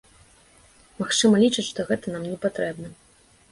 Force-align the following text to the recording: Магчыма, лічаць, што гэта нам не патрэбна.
Магчыма, 1.01 1.35
лічаць, 1.45 1.67
што 1.69 1.87
гэта 1.91 2.17
нам 2.17 2.27
не 2.33 2.37
патрэбна. 2.49 2.87